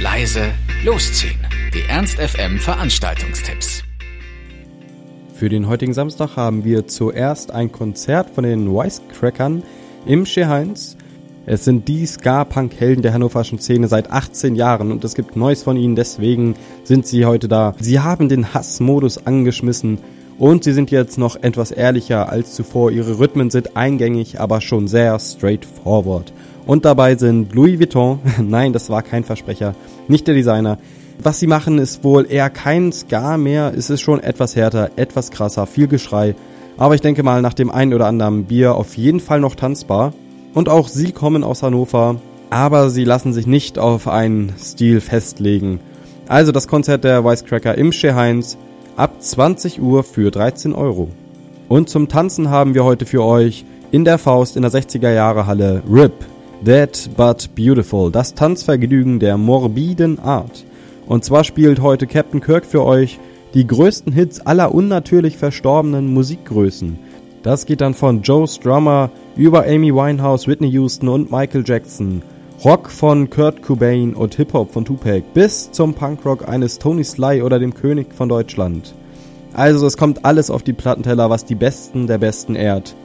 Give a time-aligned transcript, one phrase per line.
[0.00, 0.52] leise,
[0.84, 1.40] losziehen.
[1.74, 3.82] Die Ernst FM Veranstaltungstipps.
[5.34, 9.64] Für den heutigen Samstag haben wir zuerst ein Konzert von den Wisecrackern
[10.06, 10.96] im Heinz.
[11.46, 15.76] Es sind die Ska-Punk-Helden der hannoverschen Szene seit 18 Jahren und es gibt Neues von
[15.76, 16.54] ihnen, deswegen
[16.84, 17.74] sind sie heute da.
[17.80, 19.98] Sie haben den Hassmodus angeschmissen
[20.38, 22.90] und sie sind jetzt noch etwas ehrlicher als zuvor.
[22.90, 26.32] Ihre Rhythmen sind eingängig, aber schon sehr straightforward.
[26.66, 29.74] Und dabei sind Louis Vuitton, nein, das war kein Versprecher,
[30.06, 30.78] nicht der Designer.
[31.20, 35.32] Was sie machen, ist wohl eher kein Ska mehr, es ist schon etwas härter, etwas
[35.32, 36.36] krasser, viel Geschrei.
[36.76, 40.12] Aber ich denke mal, nach dem einen oder anderen Bier auf jeden Fall noch tanzbar.
[40.54, 42.20] Und auch sie kommen aus Hannover,
[42.50, 45.80] aber sie lassen sich nicht auf einen Stil festlegen.
[46.28, 48.56] Also das Konzert der Wisecracker im Heinz
[48.98, 51.08] ab 20 Uhr für 13 Euro.
[51.68, 55.46] Und zum Tanzen haben wir heute für euch in der Faust in der 60er Jahre
[55.46, 56.24] Halle RIP,
[56.62, 60.64] Dead But Beautiful, das Tanzvergnügen der morbiden Art.
[61.06, 63.20] Und zwar spielt heute Captain Kirk für euch
[63.54, 66.98] die größten Hits aller unnatürlich verstorbenen Musikgrößen.
[67.44, 72.20] Das geht dann von Joe Strummer über Amy Winehouse, Whitney Houston und Michael Jackson.
[72.64, 77.60] Rock von Kurt Cobain und Hip-Hop von Tupac bis zum Punkrock eines Tony Sly oder
[77.60, 78.96] dem König von Deutschland.
[79.52, 82.96] Also es kommt alles auf die Plattenteller, was die Besten der Besten ehrt.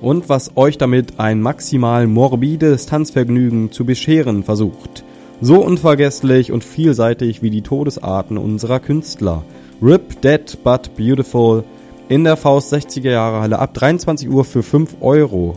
[0.00, 5.04] Und was euch damit ein maximal morbides Tanzvergnügen zu bescheren versucht.
[5.40, 9.44] So unvergesslich und vielseitig wie die Todesarten unserer Künstler.
[9.80, 11.62] Rip Dead But Beautiful
[12.08, 15.56] in der Faust 60er Jahre Halle ab 23 Uhr für 5 Euro.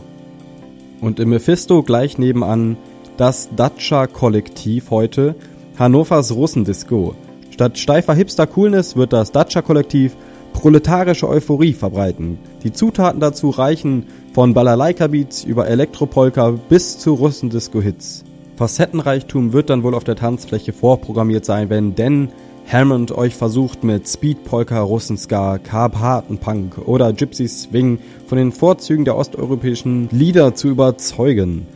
[1.00, 2.76] Und im Mephisto gleich nebenan
[3.20, 5.34] das Dacia Kollektiv heute
[5.78, 7.14] Hannovers Russendisco.
[7.50, 10.16] Statt steifer Hipster-Coolness wird das Dacia Kollektiv
[10.54, 12.38] proletarische Euphorie verbreiten.
[12.64, 18.24] Die Zutaten dazu reichen von Balalaika-Beats über Elektropolka bis zu Russendisco-Hits.
[18.56, 22.30] Facettenreichtum wird dann wohl auf der Tanzfläche vorprogrammiert sein, wenn denn
[22.72, 29.16] Hammond euch versucht mit Speed Polka, Russenska, Karpatenpunk oder Gypsy Swing von den Vorzügen der
[29.16, 31.66] osteuropäischen Lieder zu überzeugen.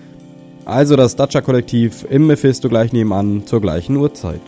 [0.64, 4.40] Also das Dacia Kollektiv im Mephisto gleich nebenan zur gleichen Uhrzeit.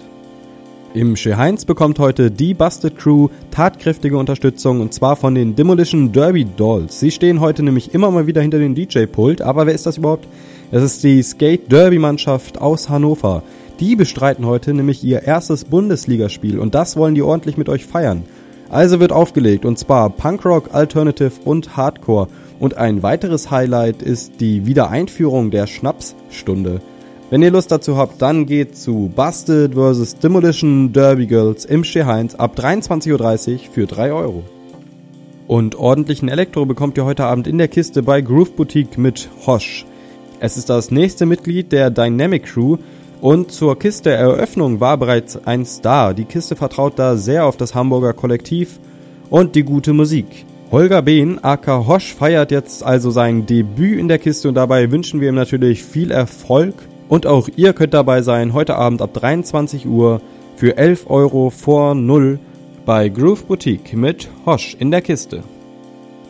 [0.95, 6.47] Im Heinz bekommt heute die Busted Crew tatkräftige Unterstützung und zwar von den Demolition Derby
[6.47, 7.01] Dolls.
[7.01, 10.27] Sie stehen heute nämlich immer mal wieder hinter dem DJ-Pult, aber wer ist das überhaupt?
[10.71, 13.43] Es ist die Skate Derby Mannschaft aus Hannover.
[13.79, 18.25] Die bestreiten heute nämlich ihr erstes Bundesligaspiel und das wollen die ordentlich mit euch feiern.
[18.69, 22.29] Also wird aufgelegt und zwar Punkrock, Alternative und Hardcore
[22.59, 26.81] und ein weiteres Highlight ist die Wiedereinführung der Schnapsstunde.
[27.29, 30.19] Wenn ihr Lust dazu habt, dann geht zu Busted vs.
[30.19, 34.45] Demolition Derby Girls im Heinz ab 23.30 Uhr für 3 Euro.
[35.49, 39.85] Und ordentlichen Elektro bekommt ihr heute Abend in der Kiste bei Groove Boutique mit Hosh.
[40.39, 42.77] Es ist das nächste Mitglied der Dynamic Crew
[43.21, 46.15] und zur Kiste Eröffnung war bereits ein Star.
[46.15, 48.79] Die Kiste vertraut da sehr auf das Hamburger Kollektiv
[49.31, 50.45] und die gute Musik.
[50.71, 55.21] Holger Behn, aka Hosch, feiert jetzt also sein Debüt in der Kiste und dabei wünschen
[55.21, 56.75] wir ihm natürlich viel Erfolg.
[57.09, 60.21] Und auch ihr könnt dabei sein, heute Abend ab 23 Uhr
[60.57, 62.41] für 11 Euro vor Null
[62.85, 65.43] bei Groove Boutique mit Hosch in der Kiste.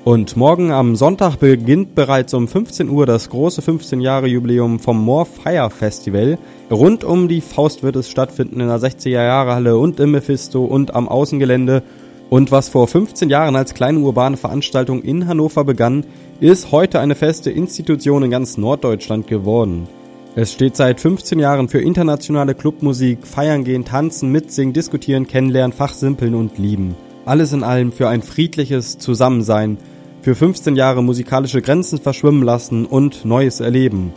[0.07, 5.05] Und morgen am Sonntag beginnt bereits um 15 Uhr das große 15 Jahre Jubiläum vom
[5.05, 6.39] More Fire Festival.
[6.71, 10.65] Rund um die Faust wird es stattfinden in der 60er Jahre Halle und im Mephisto
[10.65, 11.83] und am Außengelände.
[12.31, 16.07] Und was vor 15 Jahren als kleine urbane Veranstaltung in Hannover begann,
[16.39, 19.89] ist heute eine feste Institution in ganz Norddeutschland geworden.
[20.37, 26.37] Es steht seit 15 Jahren für internationale Clubmusik, feiern gehen, tanzen, mitsingen, diskutieren, kennenlernen, fachsimpeln
[26.37, 26.95] und lieben.
[27.25, 29.79] Alles in allem für ein friedliches Zusammensein,
[30.27, 34.13] für 15 Jahre musikalische Grenzen verschwimmen lassen und Neues erleben.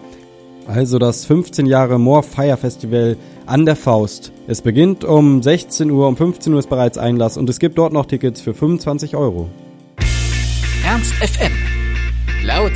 [0.66, 3.16] Also das 15 Jahre More Fire Festival
[3.46, 4.32] an der Faust.
[4.48, 7.94] Es beginnt um 16 Uhr, um 15 Uhr ist bereits Einlass und es gibt dort
[7.94, 9.50] noch Tickets für 25 Euro.
[10.84, 11.52] Ernst FM.
[12.44, 12.74] Laut,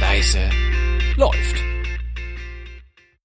[0.00, 0.40] leise,
[1.16, 1.65] läuft.